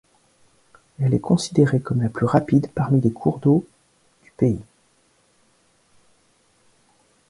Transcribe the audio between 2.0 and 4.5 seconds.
la plus rapide parmi les cours d'eau du